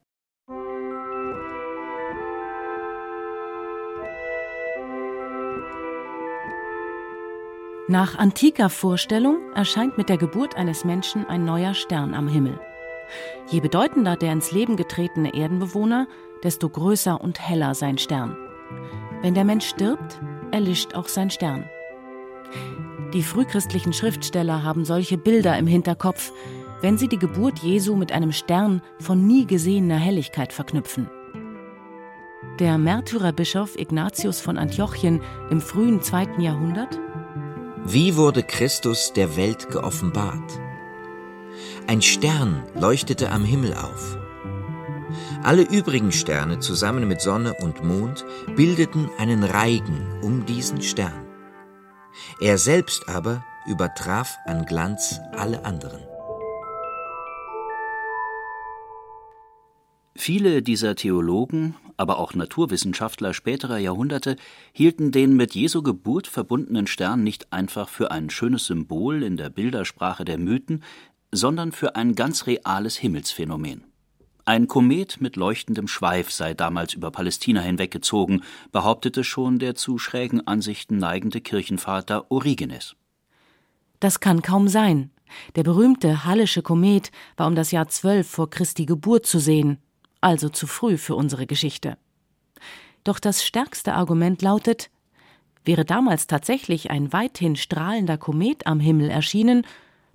Nach 7.87 8.19
antiker 8.19 8.69
Vorstellung 8.69 9.39
erscheint 9.55 9.97
mit 9.97 10.09
der 10.09 10.17
Geburt 10.17 10.57
eines 10.57 10.85
Menschen 10.85 11.25
ein 11.27 11.45
neuer 11.45 11.75
Stern 11.75 12.15
am 12.15 12.27
Himmel. 12.27 12.59
Je 13.49 13.61
bedeutender 13.61 14.17
der 14.17 14.33
ins 14.33 14.51
Leben 14.51 14.77
getretene 14.77 15.33
Erdenbewohner, 15.33 16.09
desto 16.43 16.69
größer 16.69 17.21
und 17.21 17.41
heller 17.41 17.77
sein 17.77 17.99
Stern. 17.99 18.37
Wenn 19.23 19.35
der 19.35 19.45
Mensch 19.45 19.69
stirbt, 19.69 20.21
erlischt 20.51 20.95
auch 20.97 21.07
sein 21.07 21.31
Stern. 21.31 21.71
Die 23.13 23.23
frühchristlichen 23.23 23.93
Schriftsteller 23.93 24.65
haben 24.65 24.85
solche 24.85 25.17
Bilder 25.17 25.57
im 25.57 25.69
Hinterkopf, 25.69 26.33
wenn 26.85 26.99
sie 26.99 27.09
die 27.09 27.19
Geburt 27.19 27.61
Jesu 27.61 27.97
mit 27.97 28.13
einem 28.13 28.31
Stern 28.31 28.83
von 29.01 29.27
nie 29.27 29.47
gesehener 29.47 29.97
Helligkeit 29.97 30.53
verknüpfen. 30.53 31.09
Der 32.59 32.77
Märtyrerbischof 32.77 33.79
Ignatius 33.79 34.43
von 34.43 34.59
Antiochien 34.59 35.23
im 35.49 35.63
frühen 35.63 36.03
zweiten 36.03 36.43
Jahrhundert 36.43 37.01
Wie 37.87 38.19
wurde 38.19 38.43
Christus 38.43 39.15
der 39.15 39.35
Welt 39.35 39.71
geoffenbart? 39.71 40.61
Ein 41.87 42.03
Stern 42.03 42.63
leuchtete 42.75 43.31
am 43.31 43.47
Himmel 43.47 43.73
auf. 43.73 44.19
Alle 45.43 45.63
übrigen 45.63 46.13
Sterne 46.13 46.59
zusammen 46.59 47.09
mit 47.09 47.23
Sonne 47.23 47.55
und 47.63 47.83
Mond 47.83 48.27
bildeten 48.57 49.09
einen 49.17 49.43
Reigen 49.43 50.21
um 50.21 50.45
diesen 50.45 50.83
Stern. 50.83 51.25
Er 52.43 52.59
selbst 52.59 53.09
aber 53.09 53.43
übertraf 53.67 54.37
an 54.45 54.67
Glanz 54.67 55.19
alle 55.33 55.65
anderen. 55.65 56.14
Viele 60.17 60.63
dieser 60.63 60.95
Theologen, 60.95 61.75
aber 61.97 62.19
auch 62.19 62.35
Naturwissenschaftler 62.35 63.35
späterer 63.35 63.79
Jahrhunderte 63.79 64.37
hielten 64.73 65.11
den 65.11 65.35
mit 65.35 65.55
Jesu 65.55 65.83
Geburt 65.83 66.29
verbundenen 66.29 66.87
Stern 66.87 67.25
nicht 67.25 67.53
einfach 67.53 67.89
für 67.89 68.13
ein 68.13 68.31
schönes 68.31 68.67
Symbol 68.67 69.25
in 69.25 69.37
der 69.37 69.51
Bildersprache 69.51 70.25
der 70.25 70.39
Mythen, 70.39 70.85
sondern 71.33 71.73
für 71.73 71.97
ein 71.97 72.15
ganz 72.15 72.47
reales 72.47 72.97
Himmelsphänomen. 72.97 73.85
Ein 74.45 74.69
Komet 74.69 75.21
mit 75.21 75.35
leuchtendem 75.37 75.89
Schweif 75.89 76.31
sei 76.31 76.55
damals 76.55 76.95
über 76.95 77.11
Palästina 77.11 77.61
hinweggezogen, 77.61 78.45
behauptete 78.71 79.25
schon 79.25 79.59
der 79.59 79.75
zu 79.75 79.99
schrägen 79.99 80.47
Ansichten 80.47 80.99
neigende 80.99 81.41
Kirchenvater 81.41 82.31
Origenes. 82.31 82.95
Das 83.99 84.21
kann 84.21 84.43
kaum 84.43 84.69
sein. 84.69 85.11
Der 85.57 85.65
berühmte 85.65 86.25
Hallische 86.25 86.63
Komet 86.63 87.11
war 87.37 87.49
um 87.49 87.57
das 87.57 87.73
Jahr 87.73 87.89
12 87.89 88.29
vor 88.29 88.51
Christi 88.51 88.87
Geburt 88.87 89.27
zu 89.27 89.41
sehen 89.41 89.79
also 90.25 90.49
zu 90.49 90.67
früh 90.67 90.97
für 90.97 91.15
unsere 91.15 91.47
Geschichte. 91.47 91.99
Doch 93.05 93.21
das 93.21 93.45
stärkste 93.45 93.93
Argument 93.93 94.41
lautet, 94.41 94.91
wäre 95.65 95.85
damals 95.85 96.27
tatsächlich 96.27 96.91
ein 96.91 97.13
weithin 97.13 97.57
strahlender 97.57 98.17
Komet 98.17 98.67
am 98.67 98.81
Himmel 98.81 99.11
erschienen, 99.11 99.67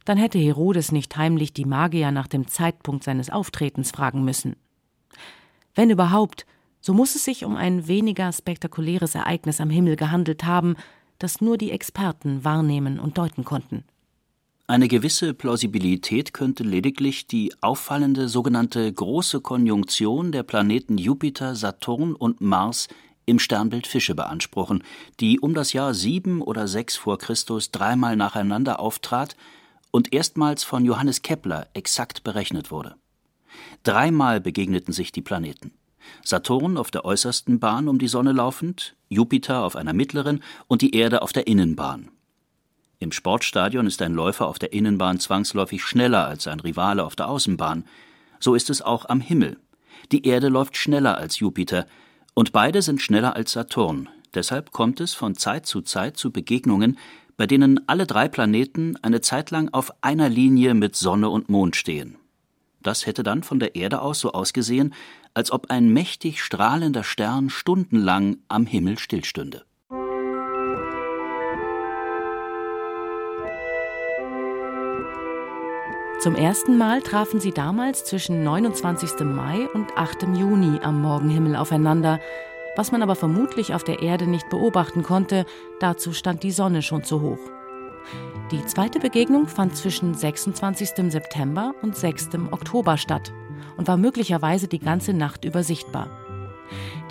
dann 0.06 0.18
hätte 0.18 0.40
Herodes 0.40 0.92
nicht 0.92 1.16
heimlich 1.16 1.54
die 1.54 1.66
Magier 1.66 2.12
nach 2.12 2.26
dem 2.26 2.48
Zeitpunkt 2.48 3.04
seines 3.04 3.30
Auftretens 3.30 3.92
fragen 3.92 4.24
müssen. 4.24 4.56
Wenn 5.76 5.92
überhaupt, 5.92 6.48
so 6.82 6.94
muss 6.96 7.14
es 7.14 7.26
sich 7.26 7.46
um 7.46 7.56
ein 7.56 7.88
weniger 7.88 8.32
spektakuläres 8.32 9.14
Ereignis 9.14 9.62
am 9.62 9.70
Himmel 9.70 9.96
gehandelt 9.96 10.44
haben, 10.44 10.76
das 11.20 11.42
nur 11.42 11.58
die 11.58 11.72
Experten 11.72 12.44
wahrnehmen 12.44 13.00
und 13.00 13.20
deuten 13.20 13.46
konnten. 13.46 13.84
Eine 14.70 14.88
gewisse 14.88 15.34
Plausibilität 15.34 16.32
könnte 16.32 16.62
lediglich 16.62 17.26
die 17.26 17.52
auffallende 17.60 18.30
sogenannte 18.30 18.94
große 18.94 19.42
Konjunktion 19.42 20.32
der 20.32 20.44
Planeten 20.44 21.00
Jupiter, 21.00 21.56
Saturn 21.56 22.14
und 22.14 22.40
Mars 22.40 22.88
im 23.26 23.40
Sternbild 23.40 23.88
Fische 23.88 24.14
beanspruchen, 24.14 24.84
die 25.20 25.40
um 25.40 25.56
das 25.56 25.74
Jahr 25.74 25.96
sieben 25.96 26.44
oder 26.44 26.68
sechs 26.68 26.96
vor 26.96 27.18
Christus 27.18 27.72
dreimal 27.72 28.16
nacheinander 28.16 28.80
auftrat 28.80 29.36
und 29.90 30.14
erstmals 30.14 30.64
von 30.64 30.86
Johannes 30.86 31.24
Kepler 31.24 31.66
exakt 31.74 32.24
berechnet 32.24 32.70
wurde. 32.70 32.94
Dreimal 33.82 34.40
begegneten 34.40 34.94
sich 34.94 35.12
die 35.12 35.24
Planeten. 35.24 35.72
Saturn 36.24 36.78
auf 36.78 36.92
der 36.92 37.06
äußersten 37.06 37.60
Bahn 37.60 37.88
um 37.88 37.98
die 37.98 38.08
Sonne 38.08 38.34
laufend, 38.34 38.96
Jupiter 39.08 39.64
auf 39.64 39.76
einer 39.76 39.94
mittleren 39.94 40.44
und 40.68 40.84
die 40.84 40.94
Erde 40.94 41.24
auf 41.24 41.34
der 41.34 41.48
Innenbahn. 41.48 42.12
Im 43.02 43.14
Sportstadion 43.14 43.88
ist 43.88 44.02
ein 44.02 44.14
Läufer 44.14 44.48
auf 44.48 44.60
der 44.60 44.74
Innenbahn 44.74 45.22
zwangsläufig 45.22 45.84
schneller 45.84 46.28
als 46.28 46.44
sein 46.44 46.60
Rivale 46.60 47.06
auf 47.06 47.16
der 47.16 47.30
Außenbahn. 47.30 47.86
So 48.42 48.56
ist 48.56 48.70
es 48.70 48.82
auch 48.82 49.06
am 49.08 49.22
Himmel. 49.22 49.58
Die 50.12 50.28
Erde 50.28 50.50
läuft 50.50 50.76
schneller 50.76 51.18
als 51.18 51.40
Jupiter, 51.40 51.86
und 52.34 52.52
beide 52.52 52.82
sind 52.82 53.02
schneller 53.02 53.36
als 53.36 53.54
Saturn. 53.54 54.10
Deshalb 54.34 54.72
kommt 54.72 55.00
es 55.00 55.14
von 55.14 55.36
Zeit 55.36 55.66
zu 55.66 55.82
Zeit 55.82 56.18
zu 56.18 56.32
Begegnungen, 56.32 56.98
bei 57.38 57.48
denen 57.48 57.88
alle 57.88 58.06
drei 58.06 58.28
Planeten 58.28 58.98
eine 59.02 59.22
Zeit 59.22 59.50
lang 59.50 59.70
auf 59.74 59.92
einer 60.02 60.28
Linie 60.28 60.74
mit 60.74 60.98
Sonne 60.98 61.30
und 61.30 61.48
Mond 61.48 61.78
stehen. 61.78 62.18
Das 62.82 63.06
hätte 63.06 63.24
dann 63.24 63.44
von 63.44 63.60
der 63.60 63.76
Erde 63.76 64.02
aus 64.02 64.20
so 64.20 64.34
ausgesehen, 64.34 64.94
als 65.34 65.52
ob 65.52 65.70
ein 65.70 65.90
mächtig 65.94 66.42
strahlender 66.42 67.06
Stern 67.06 67.50
stundenlang 67.50 68.38
am 68.50 68.66
Himmel 68.66 69.00
stillstünde. 69.00 69.66
Zum 76.20 76.36
ersten 76.36 76.78
Mal 76.78 77.02
trafen 77.02 77.40
sie 77.40 77.54
damals 77.54 78.04
zwischen 78.04 78.44
29. 78.44 79.22
Mai 79.22 79.70
und 79.74 79.98
8. 79.98 80.24
Juni 80.36 80.78
am 80.84 81.02
Morgenhimmel 81.02 81.56
aufeinander, 81.56 82.20
was 82.76 82.92
man 82.92 83.02
aber 83.02 83.16
vermutlich 83.16 83.74
auf 83.74 83.86
der 83.86 84.02
Erde 84.02 84.28
nicht 84.28 84.50
beobachten 84.50 85.02
konnte, 85.02 85.46
dazu 85.80 86.12
stand 86.12 86.44
die 86.44 86.52
Sonne 86.52 86.82
schon 86.82 87.06
zu 87.06 87.22
hoch. 87.22 87.40
Die 88.52 88.66
zweite 88.66 89.00
Begegnung 89.00 89.48
fand 89.48 89.78
zwischen 89.78 90.14
26. 90.14 91.10
September 91.10 91.74
und 91.82 91.96
6. 91.96 92.32
Oktober 92.52 92.98
statt 92.98 93.32
und 93.78 93.88
war 93.88 93.96
möglicherweise 93.96 94.68
die 94.68 94.80
ganze 94.80 95.14
Nacht 95.14 95.46
über 95.46 95.64
sichtbar. 95.64 96.10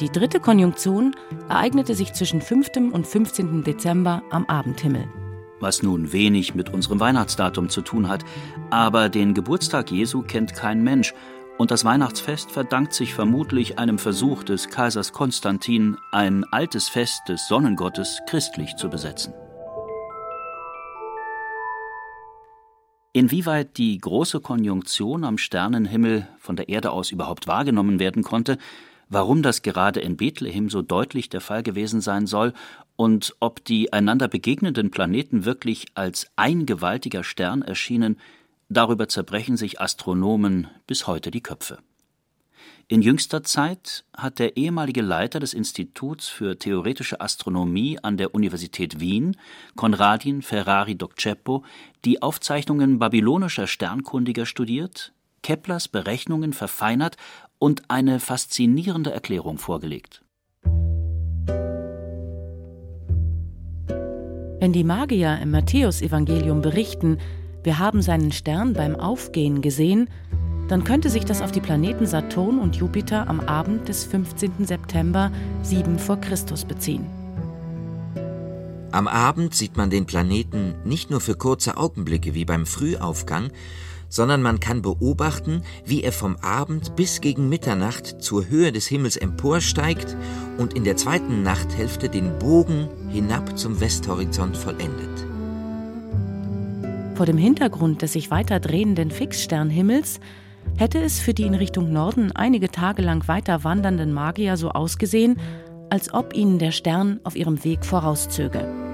Die 0.00 0.12
dritte 0.12 0.38
Konjunktion 0.38 1.16
ereignete 1.48 1.94
sich 1.94 2.12
zwischen 2.12 2.42
5. 2.42 2.92
und 2.92 3.06
15. 3.06 3.64
Dezember 3.64 4.22
am 4.30 4.44
Abendhimmel. 4.44 5.08
Was 5.60 5.82
nun 5.82 6.12
wenig 6.12 6.54
mit 6.54 6.72
unserem 6.72 7.00
Weihnachtsdatum 7.00 7.68
zu 7.68 7.82
tun 7.82 8.08
hat, 8.08 8.24
aber 8.70 9.08
den 9.08 9.34
Geburtstag 9.34 9.90
Jesu 9.90 10.22
kennt 10.22 10.54
kein 10.54 10.82
Mensch, 10.82 11.14
und 11.58 11.72
das 11.72 11.84
Weihnachtsfest 11.84 12.52
verdankt 12.52 12.94
sich 12.94 13.14
vermutlich 13.14 13.80
einem 13.80 13.98
Versuch 13.98 14.44
des 14.44 14.68
Kaisers 14.70 15.12
Konstantin, 15.12 15.96
ein 16.12 16.44
altes 16.44 16.88
Fest 16.88 17.22
des 17.28 17.48
Sonnengottes 17.48 18.20
christlich 18.28 18.76
zu 18.76 18.88
besetzen. 18.88 19.34
Inwieweit 23.12 23.78
die 23.78 23.98
große 23.98 24.40
Konjunktion 24.40 25.24
am 25.24 25.38
Sternenhimmel 25.38 26.28
von 26.38 26.54
der 26.54 26.68
Erde 26.68 26.92
aus 26.92 27.10
überhaupt 27.10 27.48
wahrgenommen 27.48 27.98
werden 27.98 28.22
konnte, 28.22 28.58
warum 29.08 29.42
das 29.42 29.62
gerade 29.62 30.00
in 30.00 30.16
Bethlehem 30.16 30.70
so 30.70 30.82
deutlich 30.82 31.28
der 31.28 31.40
Fall 31.40 31.62
gewesen 31.62 32.00
sein 32.00 32.26
soll 32.26 32.52
und 32.96 33.34
ob 33.40 33.64
die 33.64 33.92
einander 33.92 34.28
begegnenden 34.28 34.90
Planeten 34.90 35.44
wirklich 35.44 35.86
als 35.94 36.30
ein 36.36 36.66
gewaltiger 36.66 37.24
Stern 37.24 37.62
erschienen, 37.62 38.18
darüber 38.68 39.08
zerbrechen 39.08 39.56
sich 39.56 39.80
Astronomen 39.80 40.68
bis 40.86 41.06
heute 41.06 41.30
die 41.30 41.42
Köpfe. 41.42 41.78
In 42.90 43.02
jüngster 43.02 43.42
Zeit 43.42 44.04
hat 44.16 44.38
der 44.38 44.56
ehemalige 44.56 45.02
Leiter 45.02 45.40
des 45.40 45.52
Instituts 45.52 46.28
für 46.28 46.58
theoretische 46.58 47.20
Astronomie 47.20 47.98
an 48.02 48.16
der 48.16 48.34
Universität 48.34 48.98
Wien, 48.98 49.36
Konradin 49.76 50.40
Ferrari 50.40 50.94
Docceppo, 50.94 51.64
die 52.06 52.22
Aufzeichnungen 52.22 52.98
babylonischer 52.98 53.66
Sternkundiger 53.66 54.46
studiert, 54.46 55.12
Keplers 55.42 55.88
Berechnungen 55.88 56.54
verfeinert 56.54 57.18
und 57.58 57.82
eine 57.88 58.20
faszinierende 58.20 59.12
Erklärung 59.12 59.58
vorgelegt. 59.58 60.22
Wenn 64.60 64.72
die 64.72 64.84
Magier 64.84 65.38
im 65.40 65.52
Matthäusevangelium 65.52 66.62
berichten, 66.62 67.18
wir 67.62 67.78
haben 67.78 68.02
seinen 68.02 68.32
Stern 68.32 68.72
beim 68.72 68.96
Aufgehen 68.96 69.62
gesehen, 69.62 70.08
dann 70.68 70.84
könnte 70.84 71.10
sich 71.10 71.24
das 71.24 71.42
auf 71.42 71.52
die 71.52 71.60
Planeten 71.60 72.06
Saturn 72.06 72.58
und 72.58 72.76
Jupiter 72.76 73.28
am 73.28 73.40
Abend 73.40 73.88
des 73.88 74.04
15. 74.04 74.66
September 74.66 75.32
7 75.62 75.98
vor 75.98 76.18
Christus 76.18 76.64
beziehen. 76.64 77.06
Am 78.90 79.06
Abend 79.06 79.54
sieht 79.54 79.76
man 79.76 79.90
den 79.90 80.06
Planeten 80.06 80.74
nicht 80.84 81.10
nur 81.10 81.20
für 81.20 81.34
kurze 81.34 81.76
Augenblicke 81.76 82.34
wie 82.34 82.44
beim 82.44 82.66
Frühaufgang, 82.66 83.50
sondern 84.08 84.42
man 84.42 84.60
kann 84.60 84.82
beobachten, 84.82 85.62
wie 85.84 86.02
er 86.02 86.12
vom 86.12 86.36
Abend 86.36 86.96
bis 86.96 87.20
gegen 87.20 87.48
Mitternacht 87.48 88.22
zur 88.22 88.48
Höhe 88.48 88.72
des 88.72 88.86
Himmels 88.86 89.16
emporsteigt 89.16 90.16
und 90.58 90.74
in 90.74 90.84
der 90.84 90.96
zweiten 90.96 91.42
Nachthälfte 91.42 92.08
den 92.08 92.38
Bogen 92.38 92.88
hinab 93.08 93.58
zum 93.58 93.80
Westhorizont 93.80 94.56
vollendet. 94.56 95.26
Vor 97.14 97.26
dem 97.26 97.38
Hintergrund 97.38 98.02
des 98.02 98.12
sich 98.12 98.30
weiter 98.30 98.60
drehenden 98.60 99.10
Fixsternhimmels 99.10 100.20
hätte 100.76 101.00
es 101.00 101.18
für 101.18 101.34
die 101.34 101.44
in 101.44 101.54
Richtung 101.54 101.92
Norden 101.92 102.32
einige 102.32 102.70
Tage 102.70 103.02
lang 103.02 103.26
weiter 103.26 103.64
wandernden 103.64 104.12
Magier 104.12 104.56
so 104.56 104.70
ausgesehen, 104.70 105.38
als 105.90 106.12
ob 106.12 106.34
ihnen 106.34 106.58
der 106.58 106.70
Stern 106.70 107.20
auf 107.24 107.34
ihrem 107.34 107.64
Weg 107.64 107.84
vorauszöge. 107.84 108.87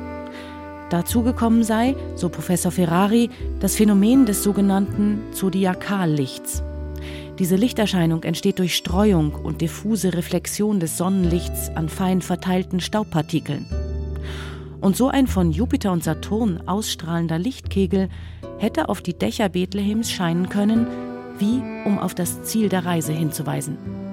Dazu 0.91 1.23
gekommen 1.23 1.65
sei, 1.65 1.97
so 2.15 2.29
Professor 2.29 2.71
Ferrari, 2.71 3.31
das 3.61 3.75
Phänomen 3.75 4.27
des 4.27 4.43
sogenannten 4.43 5.21
Zodiakallichts. 5.33 6.63
Diese 7.39 7.57
Lichterscheinung 7.57 8.23
entsteht 8.23 8.59
durch 8.59 8.77
Streuung 8.77 9.35
und 9.35 9.61
diffuse 9.61 10.15
Reflexion 10.15 10.79
des 10.79 10.97
Sonnenlichts 10.97 11.71
an 11.75 11.89
fein 11.89 12.23
verteilten 12.23 12.81
Staubpartikeln. 12.81 13.67
Und 14.81 14.97
so 14.97 15.09
ein 15.09 15.27
von 15.27 15.51
Jupiter 15.51 15.91
und 15.91 16.05
Saturn 16.05 16.61
ausstrahlender 16.67 17.39
Lichtkegel 17.39 18.09
hätte 18.59 18.89
auf 18.89 19.01
die 19.01 19.19
Dächer 19.19 19.49
Bethlehems 19.49 20.13
scheinen 20.13 20.49
können, 20.49 20.87
wie 21.39 21.61
um 21.87 21.99
auf 21.99 22.15
das 22.15 22.43
Ziel 22.43 22.69
der 22.69 22.85
Reise 22.85 23.13
hinzuweisen. 23.13 24.04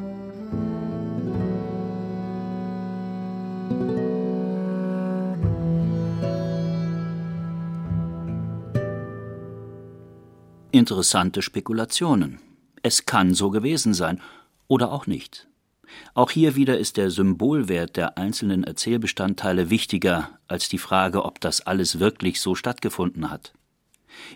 Interessante 10.73 11.41
Spekulationen. 11.41 12.39
Es 12.81 13.05
kann 13.05 13.34
so 13.34 13.49
gewesen 13.49 13.93
sein 13.93 14.21
oder 14.69 14.93
auch 14.93 15.05
nicht. 15.05 15.47
Auch 16.13 16.31
hier 16.31 16.55
wieder 16.55 16.77
ist 16.77 16.95
der 16.95 17.12
Symbolwert 17.12 17.97
der 17.97 18.17
einzelnen 18.17 18.63
Erzählbestandteile 18.63 19.69
wichtiger 19.69 20.29
als 20.47 20.69
die 20.69 20.77
Frage, 20.77 21.25
ob 21.25 21.41
das 21.41 21.60
alles 21.60 21.99
wirklich 21.99 22.39
so 22.39 22.55
stattgefunden 22.55 23.29
hat. 23.29 23.51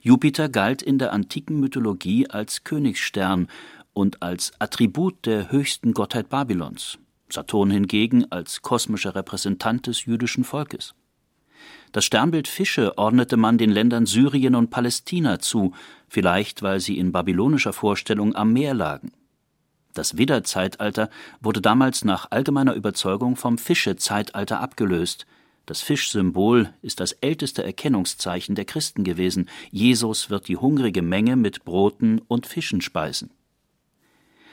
Jupiter 0.02 0.50
galt 0.50 0.82
in 0.82 0.98
der 1.00 1.14
antiken 1.14 1.62
Mythologie 1.62 2.30
als 2.30 2.66
Königsstern 2.66 3.48
und 3.94 4.22
als 4.22 4.52
Attribut 4.60 5.26
der 5.26 5.52
höchsten 5.54 5.94
Gottheit 5.94 6.28
Babylons, 6.28 6.98
Saturn 7.30 7.72
hingegen 7.72 8.30
als 8.30 8.62
kosmischer 8.62 9.16
Repräsentant 9.16 9.88
des 9.88 10.04
jüdischen 10.04 10.44
Volkes. 10.44 10.96
Das 11.92 12.04
Sternbild 12.04 12.50
Fische 12.50 12.98
ordnete 12.98 13.38
man 13.38 13.58
den 13.58 13.72
Ländern 13.72 14.06
Syrien 14.06 14.56
und 14.56 14.70
Palästina 14.70 15.40
zu, 15.40 15.74
vielleicht 16.16 16.62
weil 16.62 16.80
sie 16.80 16.98
in 16.98 17.12
babylonischer 17.12 17.74
Vorstellung 17.74 18.36
am 18.36 18.54
Meer 18.54 18.74
lagen. 18.74 19.12
Das 19.94 20.16
Widderzeitalter 20.16 21.10
wurde 21.42 21.60
damals 21.60 22.06
nach 22.06 22.32
allgemeiner 22.32 22.74
Überzeugung 22.74 23.36
vom 23.36 23.58
Fischezeitalter 23.58 24.62
abgelöst, 24.62 25.26
das 25.66 25.82
Fischsymbol 25.82 26.72
ist 26.82 27.00
das 27.00 27.12
älteste 27.12 27.64
Erkennungszeichen 27.64 28.56
der 28.56 28.66
Christen 28.66 29.04
gewesen. 29.04 29.50
Jesus 29.72 30.30
wird 30.30 30.48
die 30.48 30.58
hungrige 30.58 31.02
Menge 31.02 31.36
mit 31.36 31.66
Broten 31.66 32.22
und 32.28 32.46
Fischen 32.46 32.82
speisen. 32.82 33.32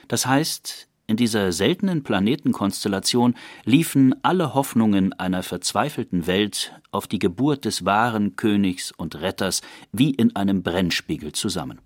Das 0.08 0.26
heißt, 0.26 0.88
In 1.06 1.16
dieser 1.16 1.52
seltenen 1.52 2.04
Planetenkonstellation 2.04 3.34
liefen 3.64 4.14
alle 4.22 4.54
Hoffnungen 4.54 5.12
einer 5.14 5.42
verzweifelten 5.42 6.26
Welt 6.26 6.72
auf 6.90 7.06
die 7.06 7.18
Geburt 7.18 7.64
des 7.64 7.84
wahren 7.84 8.36
Königs 8.36 8.92
und 8.92 9.16
Retters 9.16 9.62
wie 9.90 10.10
in 10.10 10.36
einem 10.36 10.62
Brennspiegel 10.62 11.32
zusammen. 11.32 11.80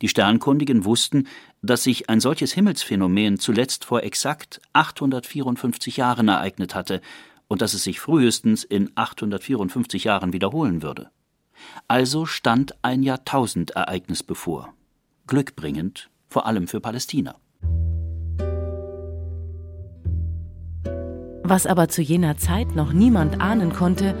Die 0.00 0.08
Sternkundigen 0.08 0.84
wussten, 0.84 1.28
dass 1.60 1.84
sich 1.84 2.08
ein 2.08 2.20
solches 2.20 2.52
Himmelsphänomen 2.52 3.38
zuletzt 3.38 3.84
vor 3.84 4.02
exakt 4.02 4.60
854 4.72 5.98
Jahren 5.98 6.28
ereignet 6.28 6.74
hatte 6.74 7.00
und 7.46 7.62
dass 7.62 7.74
es 7.74 7.84
sich 7.84 8.00
frühestens 8.00 8.64
in 8.64 8.90
854 8.94 10.04
Jahren 10.04 10.32
wiederholen 10.32 10.82
würde. 10.82 11.10
Also 11.86 12.26
stand 12.26 12.74
ein 12.82 13.02
Jahrtausendereignis 13.02 14.22
bevor. 14.22 14.74
Glückbringend, 15.26 16.10
vor 16.28 16.46
allem 16.46 16.66
für 16.66 16.80
Palästina. 16.80 17.36
Was 21.52 21.66
aber 21.66 21.88
zu 21.88 22.00
jener 22.00 22.38
Zeit 22.38 22.76
noch 22.76 22.94
niemand 22.94 23.42
ahnen 23.42 23.74
konnte, 23.74 24.14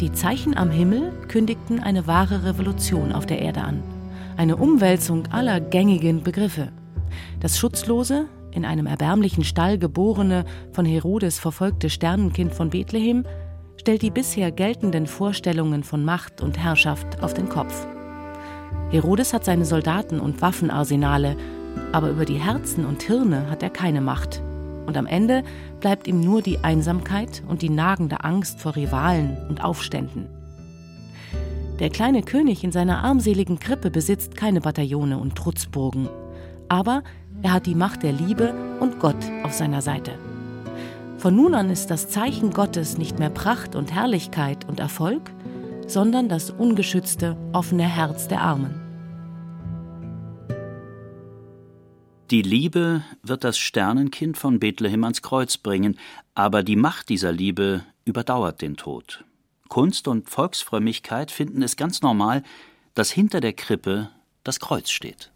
die 0.00 0.12
Zeichen 0.12 0.56
am 0.56 0.70
Himmel 0.70 1.12
kündigten 1.26 1.80
eine 1.80 2.06
wahre 2.06 2.44
Revolution 2.44 3.10
auf 3.10 3.26
der 3.26 3.40
Erde 3.40 3.62
an, 3.62 3.82
eine 4.36 4.56
Umwälzung 4.56 5.26
aller 5.32 5.58
gängigen 5.58 6.22
Begriffe. 6.22 6.70
Das 7.40 7.58
schutzlose, 7.58 8.28
in 8.52 8.64
einem 8.64 8.86
erbärmlichen 8.86 9.42
Stall 9.42 9.76
geborene, 9.76 10.44
von 10.70 10.84
Herodes 10.84 11.40
verfolgte 11.40 11.90
Sternenkind 11.90 12.54
von 12.54 12.70
Bethlehem 12.70 13.24
stellt 13.76 14.02
die 14.02 14.12
bisher 14.12 14.52
geltenden 14.52 15.08
Vorstellungen 15.08 15.82
von 15.82 16.04
Macht 16.04 16.40
und 16.42 16.60
Herrschaft 16.60 17.24
auf 17.24 17.34
den 17.34 17.48
Kopf. 17.48 17.88
Herodes 18.90 19.34
hat 19.34 19.44
seine 19.44 19.64
Soldaten 19.64 20.20
und 20.20 20.40
Waffenarsenale, 20.40 21.36
aber 21.90 22.10
über 22.10 22.24
die 22.24 22.38
Herzen 22.38 22.86
und 22.86 23.02
Hirne 23.02 23.50
hat 23.50 23.64
er 23.64 23.70
keine 23.70 24.00
Macht 24.00 24.44
und 24.86 24.96
am 24.96 25.06
Ende 25.06 25.42
bleibt 25.80 26.06
ihm 26.06 26.20
nur 26.20 26.42
die 26.42 26.58
Einsamkeit 26.58 27.42
und 27.48 27.62
die 27.62 27.70
nagende 27.70 28.24
Angst 28.24 28.60
vor 28.60 28.76
Rivalen 28.76 29.36
und 29.48 29.62
Aufständen. 29.64 30.26
Der 31.78 31.90
kleine 31.90 32.22
König 32.22 32.62
in 32.62 32.72
seiner 32.72 33.02
armseligen 33.02 33.58
Krippe 33.58 33.90
besitzt 33.90 34.36
keine 34.36 34.60
Bataillone 34.60 35.18
und 35.18 35.36
Trutzburgen, 35.36 36.08
aber 36.68 37.02
er 37.42 37.52
hat 37.52 37.66
die 37.66 37.74
Macht 37.74 38.02
der 38.02 38.12
Liebe 38.12 38.54
und 38.80 39.00
Gott 39.00 39.16
auf 39.42 39.52
seiner 39.52 39.82
Seite. 39.82 40.12
Von 41.18 41.36
nun 41.36 41.54
an 41.54 41.70
ist 41.70 41.90
das 41.90 42.08
Zeichen 42.08 42.50
Gottes 42.50 42.98
nicht 42.98 43.18
mehr 43.18 43.30
Pracht 43.30 43.76
und 43.76 43.92
Herrlichkeit 43.92 44.68
und 44.68 44.80
Erfolg, 44.80 45.22
sondern 45.86 46.28
das 46.28 46.50
ungeschützte, 46.50 47.36
offene 47.52 47.84
Herz 47.84 48.28
der 48.28 48.40
Armen. 48.40 48.81
Die 52.32 52.40
Liebe 52.40 53.04
wird 53.22 53.44
das 53.44 53.58
Sternenkind 53.58 54.38
von 54.38 54.58
Bethlehem 54.58 55.04
ans 55.04 55.20
Kreuz 55.20 55.58
bringen, 55.58 55.98
aber 56.34 56.62
die 56.62 56.76
Macht 56.76 57.10
dieser 57.10 57.30
Liebe 57.30 57.84
überdauert 58.06 58.62
den 58.62 58.78
Tod. 58.78 59.22
Kunst 59.68 60.08
und 60.08 60.30
Volksfrömmigkeit 60.30 61.30
finden 61.30 61.60
es 61.60 61.76
ganz 61.76 62.00
normal, 62.00 62.42
dass 62.94 63.10
hinter 63.10 63.42
der 63.42 63.52
Krippe 63.52 64.08
das 64.44 64.60
Kreuz 64.60 64.90
steht. 64.90 65.30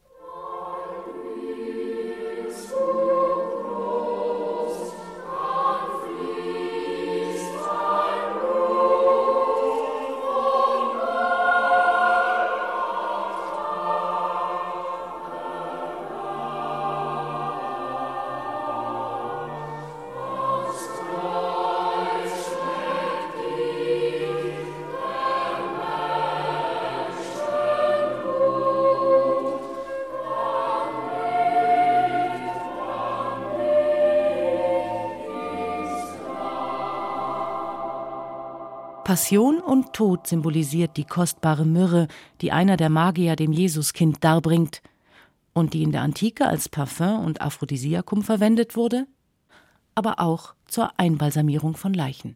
Passion 39.06 39.60
und 39.60 39.92
Tod 39.92 40.26
symbolisiert 40.26 40.96
die 40.96 41.04
kostbare 41.04 41.64
Myrrhe, 41.64 42.08
die 42.40 42.50
einer 42.50 42.76
der 42.76 42.90
Magier 42.90 43.36
dem 43.36 43.52
Jesuskind 43.52 44.24
darbringt 44.24 44.82
und 45.52 45.74
die 45.74 45.84
in 45.84 45.92
der 45.92 46.02
Antike 46.02 46.44
als 46.48 46.68
Parfüm 46.68 47.20
und 47.20 47.40
Aphrodisiakum 47.40 48.22
verwendet 48.22 48.74
wurde, 48.74 49.06
aber 49.94 50.18
auch 50.18 50.56
zur 50.66 50.98
Einbalsamierung 50.98 51.76
von 51.76 51.94
Leichen. 51.94 52.34